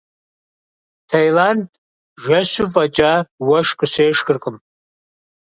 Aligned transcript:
Таиланд 1.09 1.67
жэщу 2.23 2.65
фӏэкӏа 2.71 3.11
уэшх 3.47 3.71
къыщешхыркъым. 3.79 4.57